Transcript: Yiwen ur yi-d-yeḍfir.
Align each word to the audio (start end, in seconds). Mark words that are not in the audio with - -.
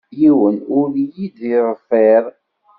Yiwen 0.19 0.57
ur 0.79 0.89
yi-d-yeḍfir. 1.17 2.23